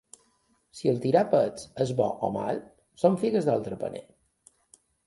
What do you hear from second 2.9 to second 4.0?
són figues d'altre